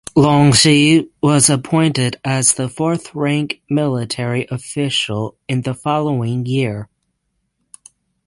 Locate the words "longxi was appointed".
0.15-2.15